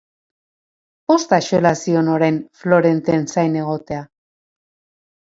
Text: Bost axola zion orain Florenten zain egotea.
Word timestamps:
Bost 1.11 1.35
axola 1.37 1.75
zion 1.83 2.11
orain 2.15 2.41
Florenten 2.65 3.31
zain 3.37 3.63
egotea. 3.63 4.05